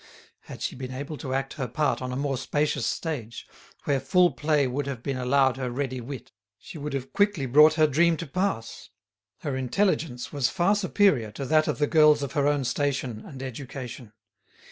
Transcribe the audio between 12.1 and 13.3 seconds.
of her own station